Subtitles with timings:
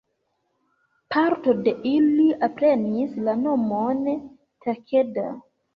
[1.15, 5.33] Parto de ili alprenis la nomon Takeda.